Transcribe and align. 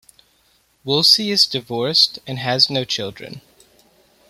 Woolsey 0.83 1.29
is 1.29 1.45
divorced 1.45 2.17
and 2.25 2.39
has 2.39 2.71
no 2.71 2.83
children. 2.85 3.41